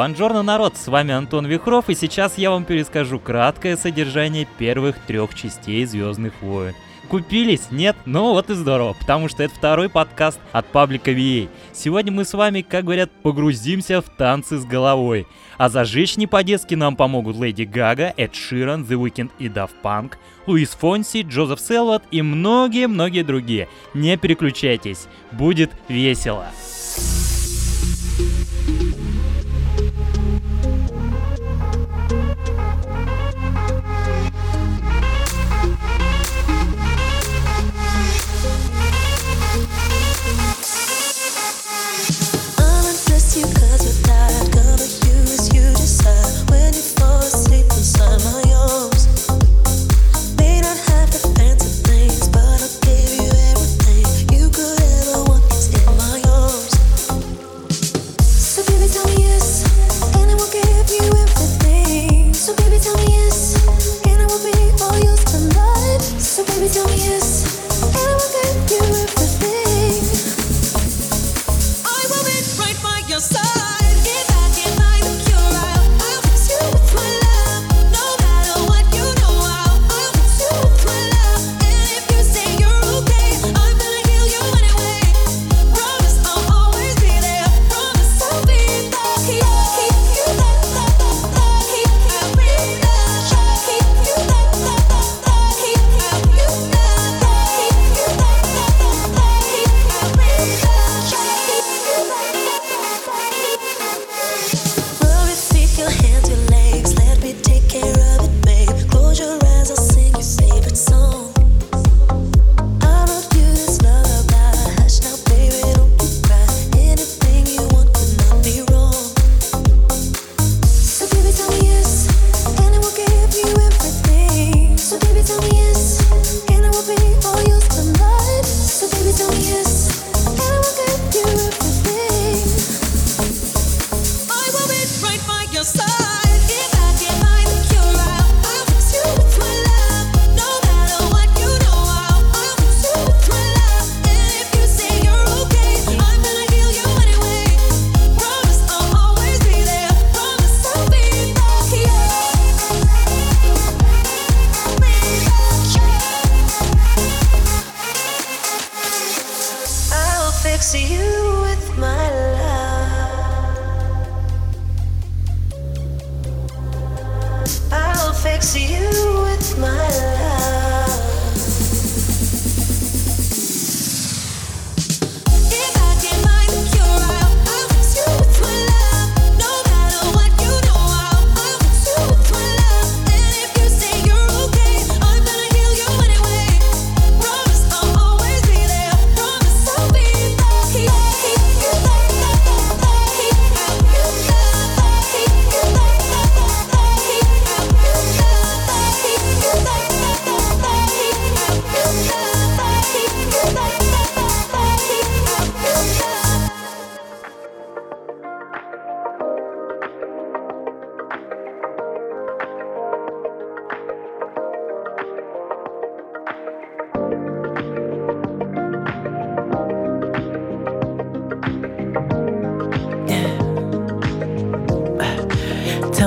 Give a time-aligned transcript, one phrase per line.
[0.00, 5.34] Бонжорно, народ, с вами Антон Вихров, и сейчас я вам перескажу краткое содержание первых трех
[5.34, 6.74] частей Звездных войн.
[7.10, 7.70] Купились?
[7.70, 7.94] Нет?
[8.06, 11.50] Ну вот и здорово, потому что это второй подкаст от паблика VA.
[11.74, 15.26] Сегодня мы с вами, как говорят, погрузимся в танцы с головой.
[15.58, 20.14] А зажечь не по-детски нам помогут Леди Гага, Эд Ширан, The Weeknd и Daft Punk,
[20.46, 23.68] Луис Фонси, Джозеф Селват и многие-многие другие.
[23.92, 26.46] Не переключайтесь, будет весело.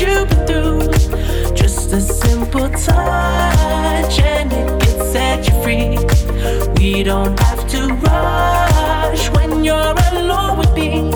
[0.00, 1.54] you've been through.
[1.54, 5.98] Just a simple touch and it can set you free.
[6.76, 11.15] We don't have to rush when you're alone with me.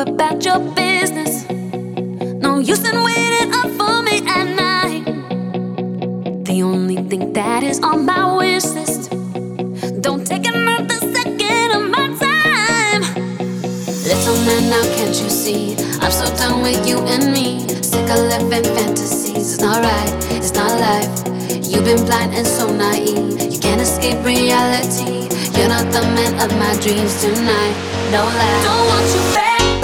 [0.00, 1.44] about your business.
[2.40, 5.04] No use in waiting up for me at night.
[6.44, 9.10] The only thing that is on my wish list.
[10.00, 13.02] Don't take another second of my time.
[14.08, 15.76] Little man, now can't you see?
[16.00, 17.68] I'm so done with you and me.
[17.82, 19.36] Sick of living fantasies.
[19.36, 21.12] It's not right, it's not life.
[21.68, 23.52] You've been blind and so naive.
[23.52, 25.28] You can't escape reality.
[25.58, 27.76] You're not the man of my dreams tonight.
[28.10, 28.62] No lie.
[28.64, 29.79] Don't want you back.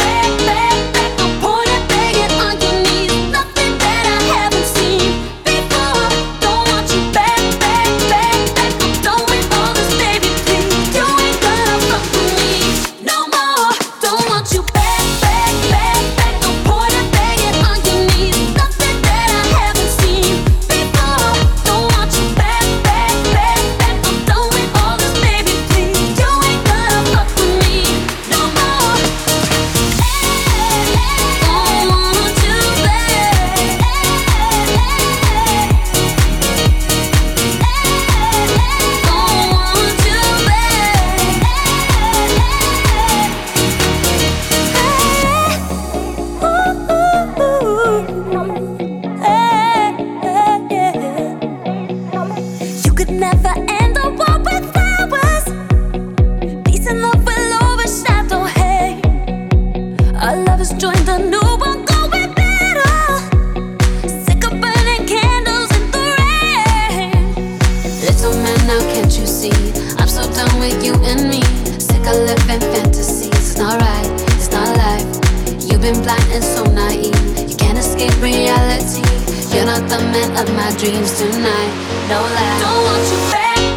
[79.89, 81.73] the man of my dreams tonight.
[82.09, 82.59] No lie.
[82.61, 83.76] Don't want you back.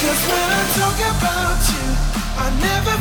[0.00, 1.86] 'Cause when I talk about you,
[2.44, 2.99] I never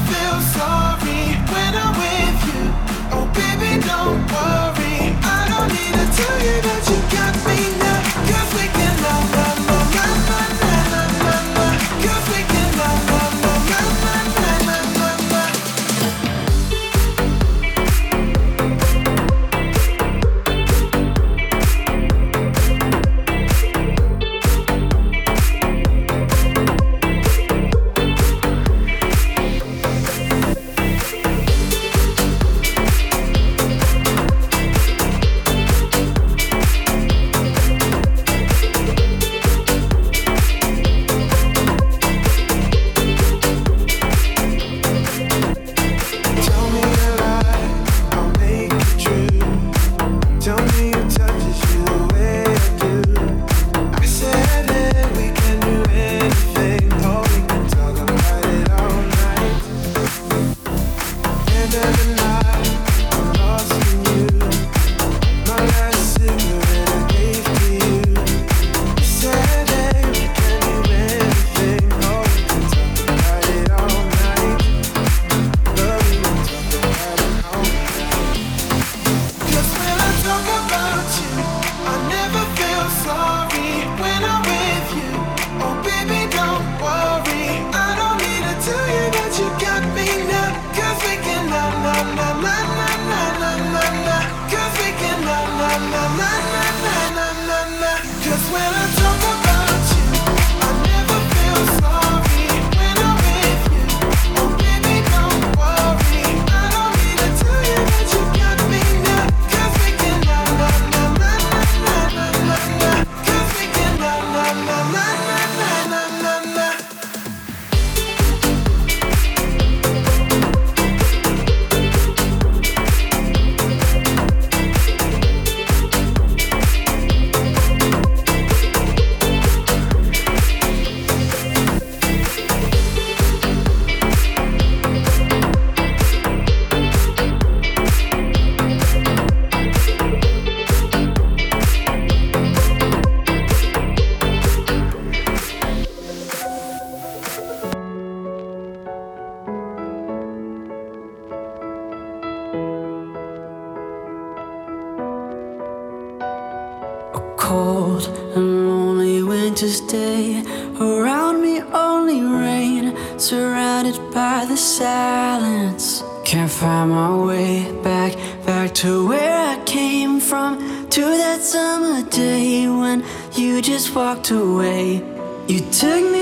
[173.89, 175.01] just walked away.
[175.47, 176.18] You took me.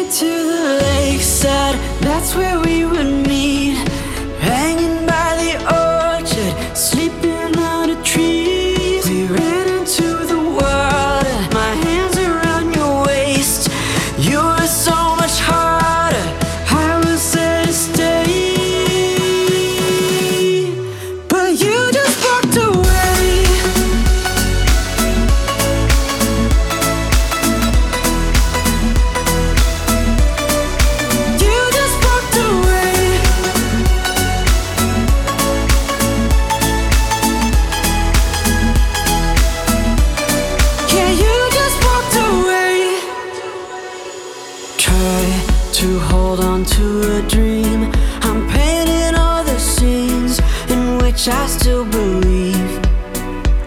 [51.28, 52.80] wish I still believe.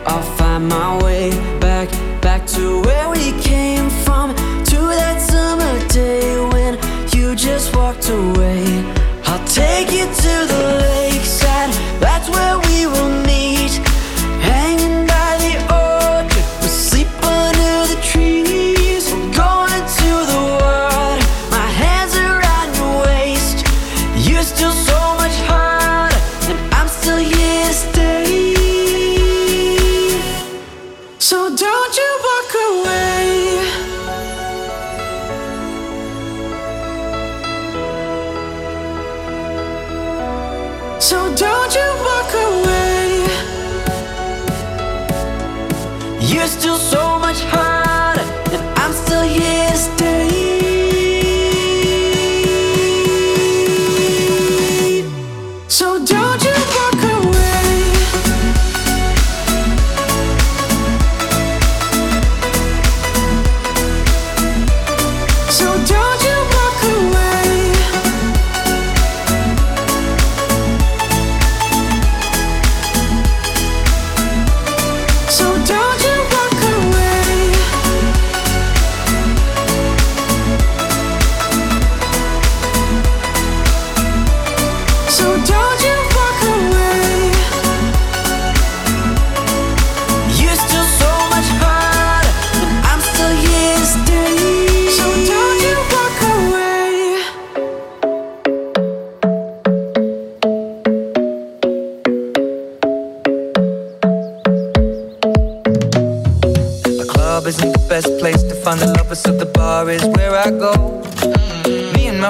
[0.07, 2.90] I'll find my way back, back to where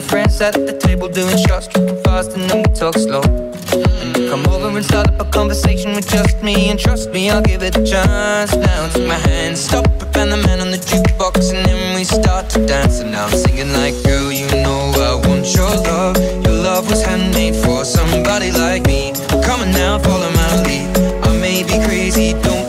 [0.00, 3.20] my friends at the table doing shots, tripping fast, and then we talk slow.
[4.00, 7.28] And you come over and start up a conversation with just me, and trust me,
[7.28, 8.54] I'll give it a chance.
[8.56, 12.48] Now take my hand, stop, Van the Man on the jukebox, and then we start
[12.50, 13.00] to dance.
[13.00, 16.16] And now I'm singing like, girl, you know I want your love.
[16.44, 19.12] Your love was handmade for somebody like me.
[19.44, 20.96] Come on now, follow my lead.
[21.26, 22.59] I may be crazy, don't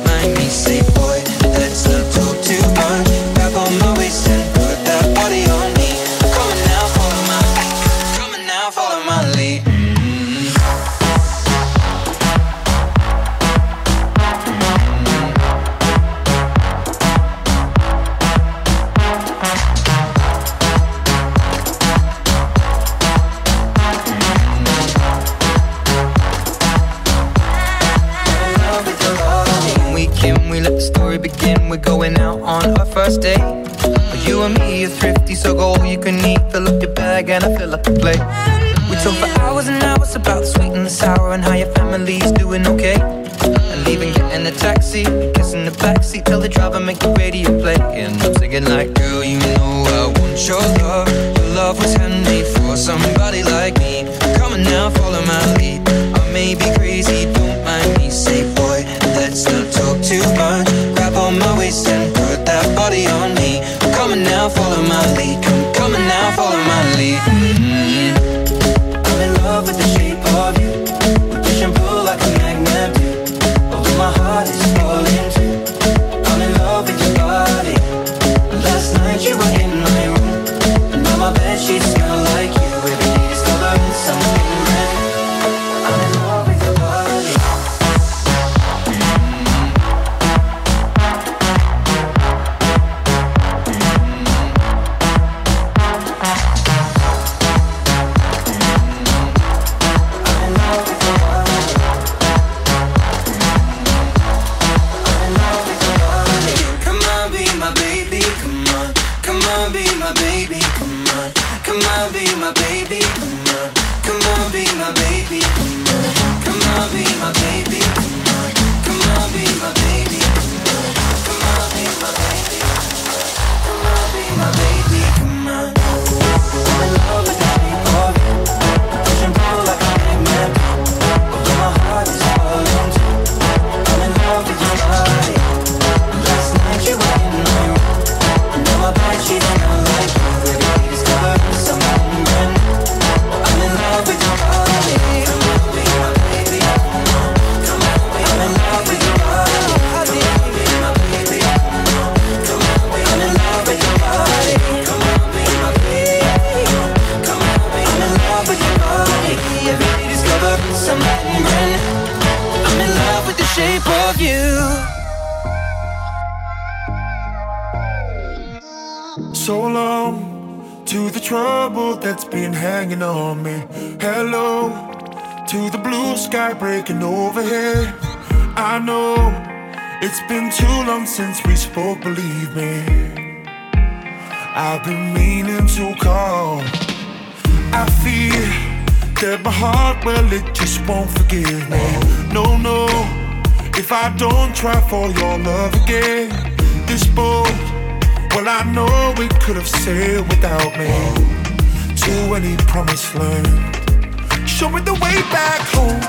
[203.12, 206.00] Show me the way back home.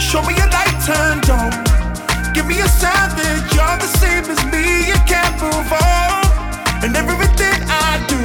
[0.00, 1.52] Show me a light turned on.
[2.32, 4.88] Give me a sign that you're the same as me.
[4.88, 6.24] You can't move on.
[6.84, 8.16] And everything I do,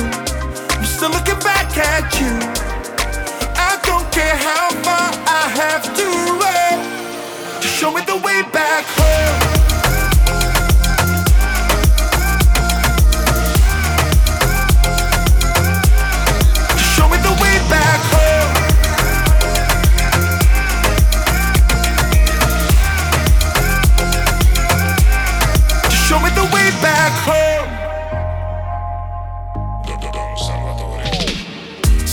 [0.78, 2.32] I'm still looking back at you.
[3.60, 6.08] I don't care how far I have to
[6.40, 7.62] run.
[7.62, 9.57] Show me the way back home.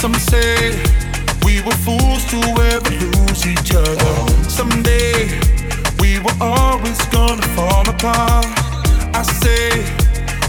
[0.05, 0.69] Some say
[1.47, 4.15] we were fools to ever lose each other.
[4.51, 5.33] Someday
[5.99, 8.45] we were always gonna fall apart.
[9.17, 9.81] I say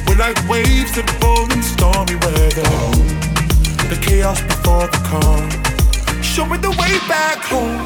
[0.06, 2.68] we're like waves that roll in stormy weather.
[3.88, 5.48] The chaos before the calm.
[6.22, 7.80] Show me the way back home.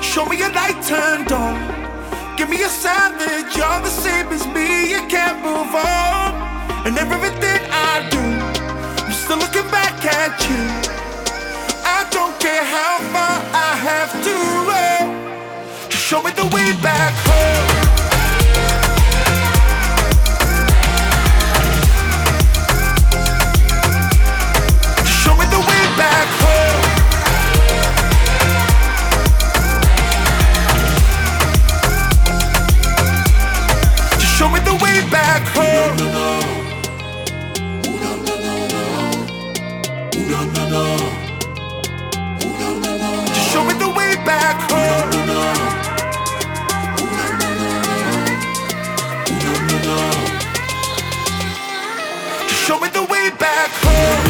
[0.00, 1.58] Show me a light turned on.
[2.36, 4.92] Give me a sign that you're the same as me.
[4.92, 6.30] You can't move on.
[6.86, 7.58] And everything
[7.90, 8.41] I do,
[10.24, 10.62] at you.
[11.98, 13.34] I don't care how far
[13.68, 14.34] I have to
[14.68, 15.04] run.
[15.90, 17.66] Just show me the way back home.
[25.00, 25.62] Just show me the
[34.84, 36.61] way back home.
[52.72, 54.21] Show me the way back home.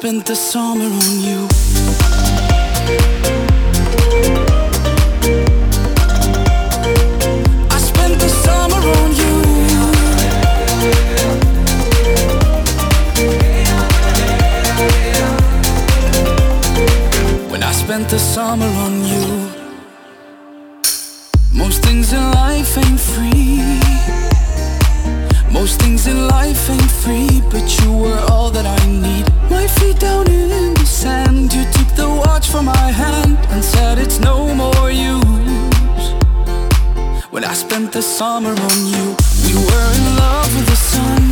[0.00, 1.48] Spent the summer on you.
[7.68, 9.34] I spent the summer on you.
[17.50, 19.50] When I spent the summer on you.
[21.52, 23.80] Most things in life ain't free.
[25.50, 29.27] Most things in life ain't free, but you were all that I need.
[29.76, 34.18] Feet down in the sand, you took the watch from my hand and said it's
[34.18, 35.24] no more use.
[37.30, 41.22] When I spent the summer on you, we were in love with the sun.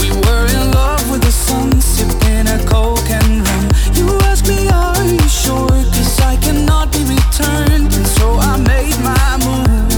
[0.00, 3.70] We were in love with the sun, sipping a coke and rum.
[3.94, 5.68] You asked me, are you sure?
[5.94, 9.92] Cause I cannot be returned, and so I made my move.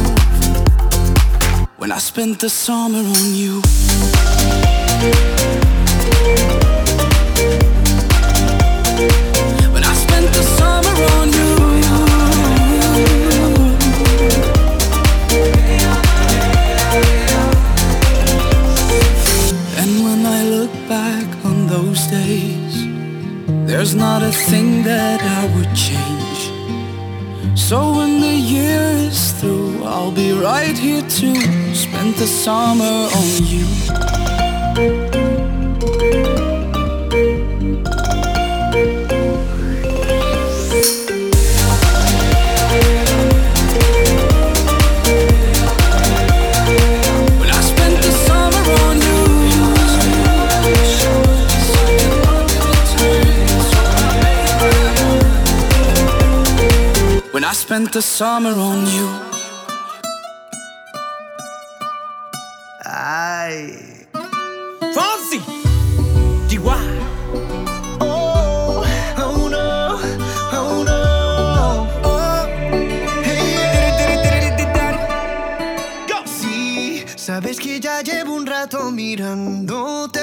[1.78, 3.62] When I spent the summer on you.
[24.32, 27.58] Thing that I would change.
[27.58, 31.34] So when the year is through, I'll be right here to
[31.74, 35.07] spend the summer on you.
[57.68, 59.08] Spent the summer on you.
[62.82, 64.06] Ay.
[64.94, 65.38] Fonsi.
[68.00, 68.82] Oh,
[69.18, 70.00] oh oh.
[76.24, 80.20] Sí, sabes que ya llevo un rato mirándote.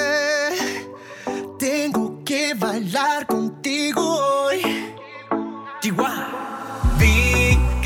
[1.60, 4.62] Tengo que bailar contigo hoy.
[5.80, 6.35] Chihuahua.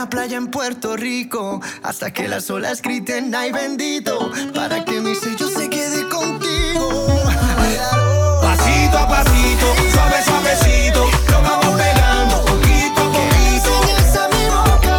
[0.00, 5.14] una playa en Puerto Rico hasta que las olas griten ay bendito para que mi
[5.14, 7.06] sello se quede contigo.
[8.40, 13.72] Pasito a pasito, suave suavecito, lo vamos pegando poquito a poquito.
[13.98, 14.96] Esa mi boca,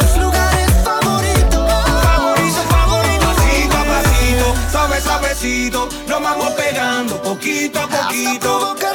[0.00, 1.68] tus lugares favoritos,
[2.02, 3.26] favoritos favoritos.
[3.36, 8.89] Pasito a pasito, suave suavecito, lo vamos pegando poquito a poquito.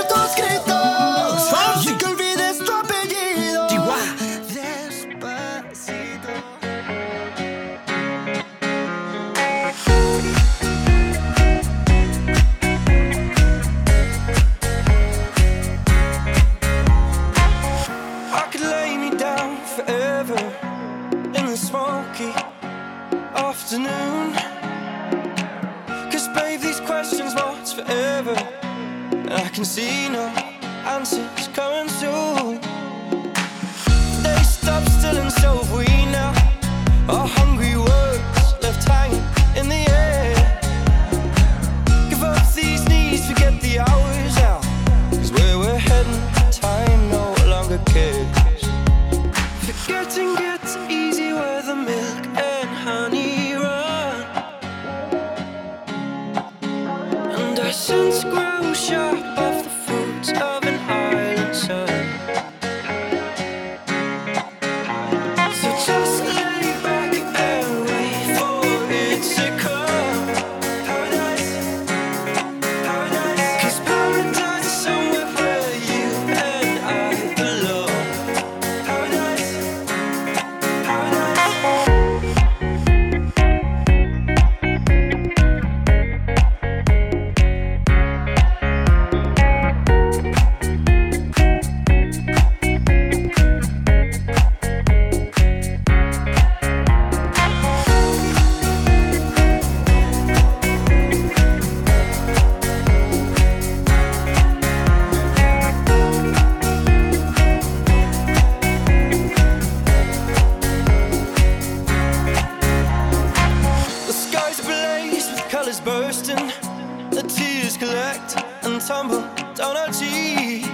[119.55, 120.67] down our cheeks.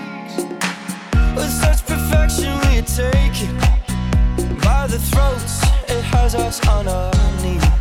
[1.35, 3.55] With such perfection, we are taken
[4.59, 5.61] by the throats.
[5.87, 7.11] It has us on our
[7.43, 7.80] knees.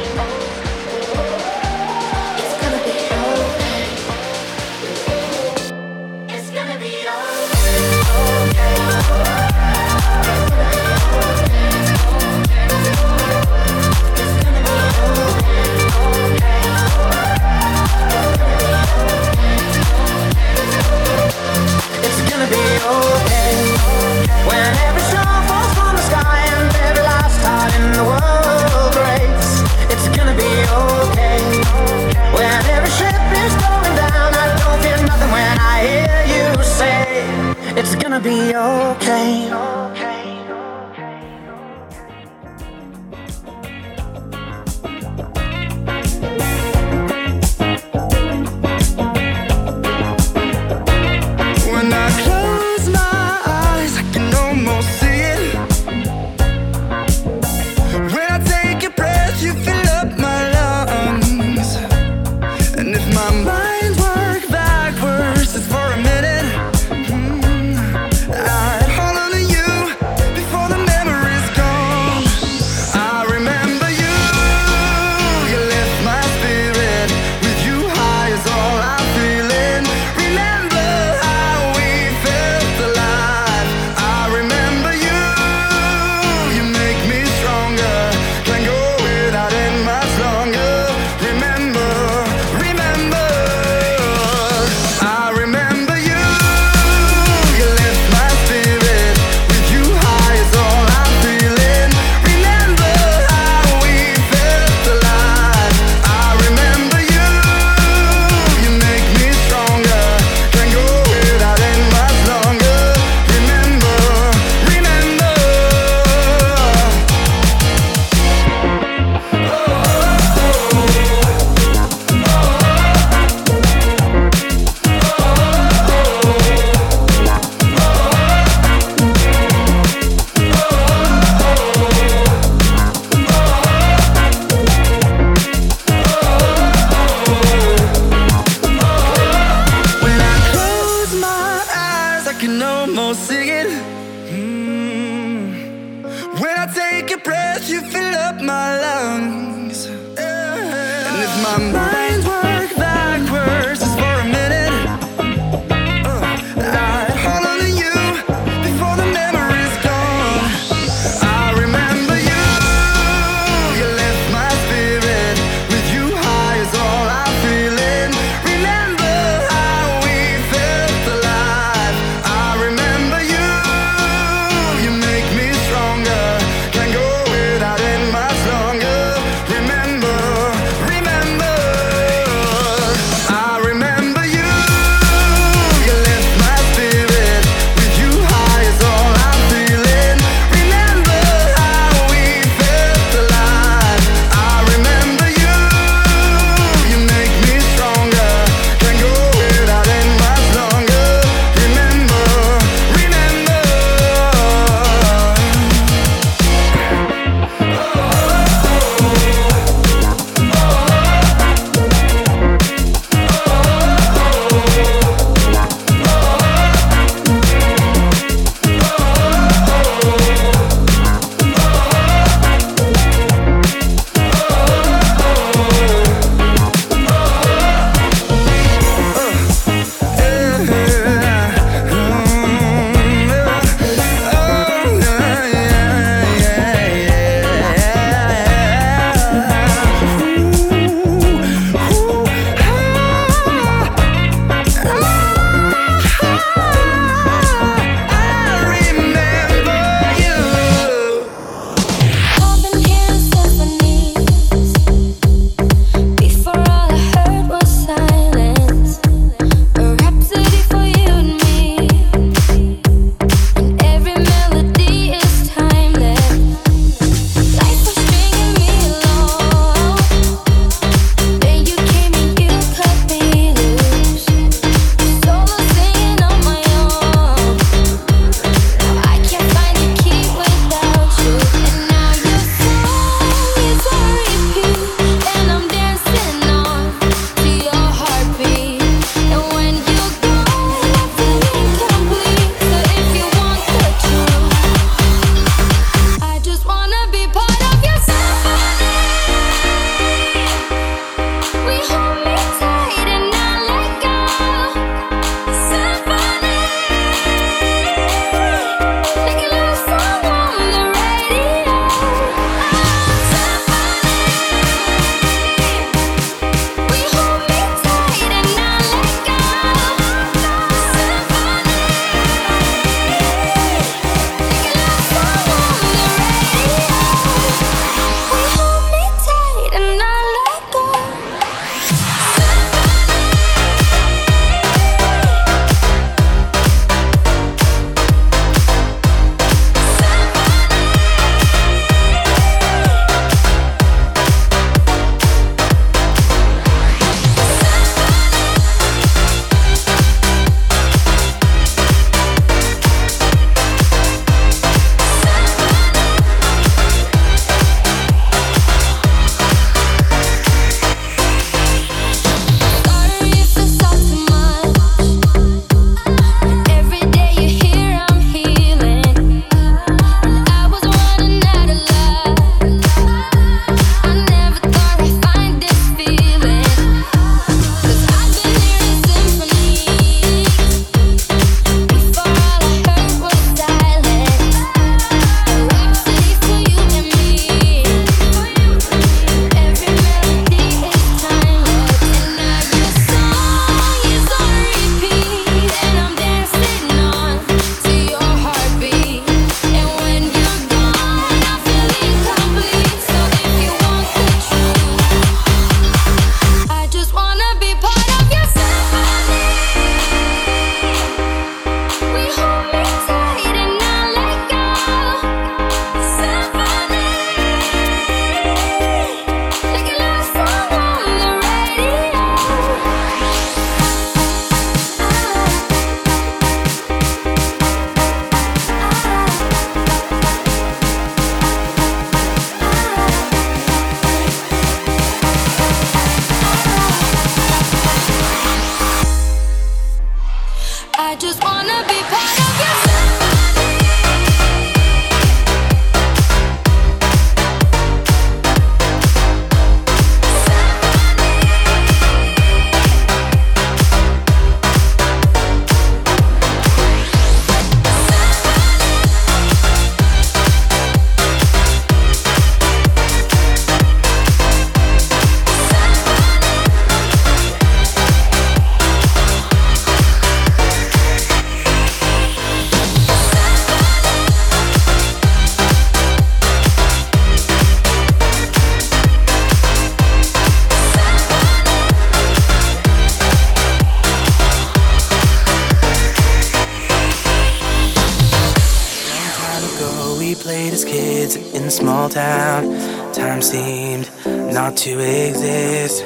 [493.41, 496.03] Time seemed not to exist.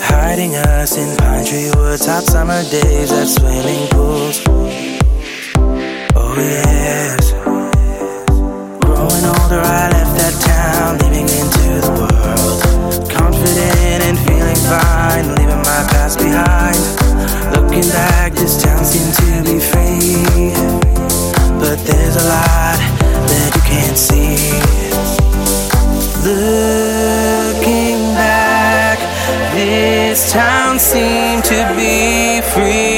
[0.00, 4.40] Hiding us in pine tree woods, hot summer days at swimming pools.
[6.14, 7.32] Oh, yes.
[8.78, 13.10] Growing older, I left that town, leaving into the world.
[13.10, 16.78] Confident and feeling fine, leaving my past behind.
[17.56, 20.54] Looking back, this town seemed to be free.
[21.58, 22.78] But there's a lot
[23.26, 24.87] that you can't see.
[26.24, 28.98] Looking back,
[29.54, 32.97] this town seemed to be free.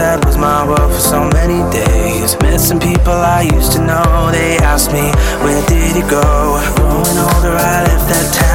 [0.00, 2.32] That was my world for so many days.
[2.40, 4.30] Met some people I used to know.
[4.32, 5.12] They asked me,
[5.44, 6.24] Where did you go?
[6.76, 8.49] Growing older, I left that town,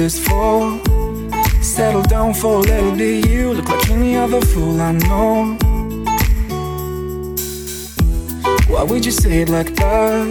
[0.00, 0.80] this for?
[1.60, 3.28] Settle down for a little bit.
[3.28, 5.58] You look like any other fool I know.
[8.72, 10.24] Why would you say it like that?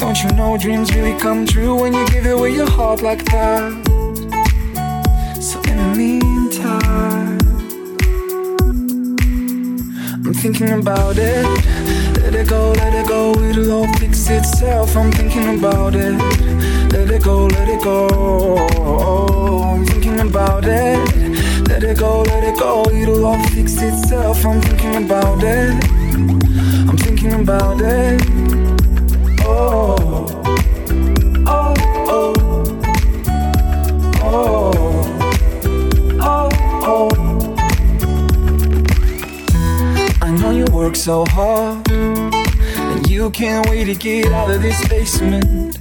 [0.00, 3.70] Don't you know dreams really come true when you give away your heart like that?
[5.40, 7.38] So in the meantime,
[10.26, 11.46] I'm thinking about it.
[12.22, 14.96] Let it go, let it go, it'll all fix itself.
[14.96, 16.83] I'm thinking about it.
[17.04, 18.56] Let it go, let it go.
[19.62, 21.68] I'm thinking about it.
[21.68, 24.42] Let it go, let it go, it'll all fix itself.
[24.46, 25.84] I'm thinking about it.
[26.88, 28.22] I'm thinking about it.
[29.44, 30.26] Oh,
[31.46, 31.74] oh,
[32.08, 32.32] oh,
[34.22, 34.72] oh,
[36.22, 36.48] oh,
[36.86, 37.10] oh.
[40.22, 44.88] I know you work so hard, and you can't wait to get out of this
[44.88, 45.73] basement.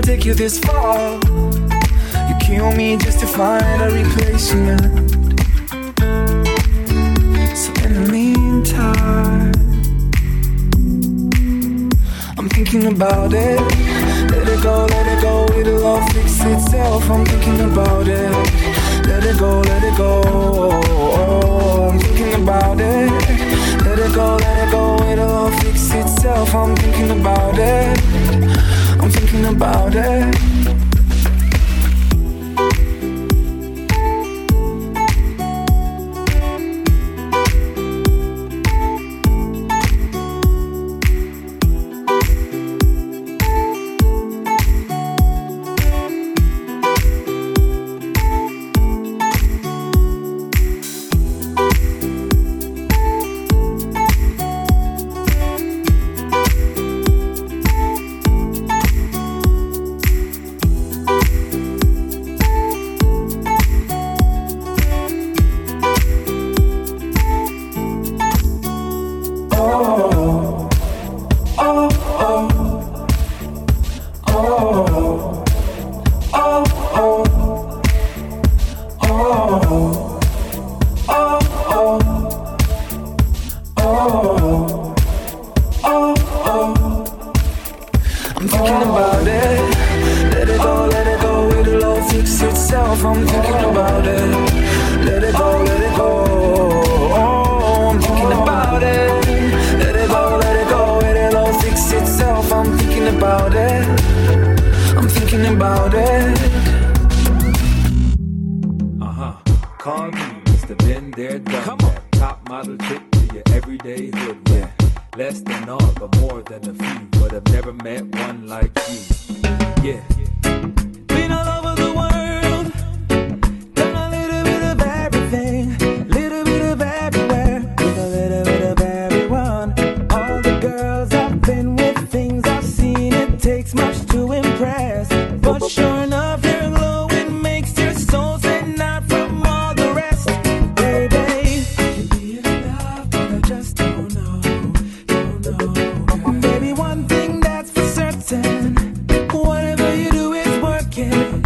[0.00, 1.20] I'll take you this far.
[1.20, 4.80] You kill me just to find a replacement.
[7.54, 9.52] So in the meantime,
[12.38, 13.60] I'm thinking about it.
[14.30, 17.10] Let it go, let it go, it'll all fix itself.
[17.10, 18.32] I'm thinking about it.
[19.06, 20.80] Let it go, let it go.
[21.90, 23.10] I'm thinking about it.
[23.84, 26.54] Let it go, let it go, it'll all fix itself.
[26.54, 28.49] I'm thinking about it
[29.30, 30.59] thinking about it.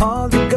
[0.05, 0.54] all the